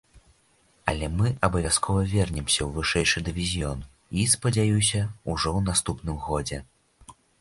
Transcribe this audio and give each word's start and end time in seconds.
Але 0.91 1.09
мы 1.17 1.27
абавязкова 1.47 2.01
вернемся 2.13 2.61
ў 2.67 2.69
вышэйшы 2.77 3.23
дывізіён, 3.27 3.79
і, 4.23 4.25
спадзяюся, 4.35 5.01
ужо 5.33 5.49
ў 5.57 5.65
наступным 5.69 6.17
годзе. 6.27 6.57